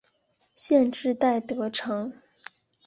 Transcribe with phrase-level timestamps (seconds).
[0.55, 2.11] 县治戴德城。